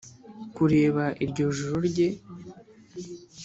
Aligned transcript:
kureba 0.55 1.03
iryo 1.25 1.45
joro 1.57 1.77
rye 1.87 2.07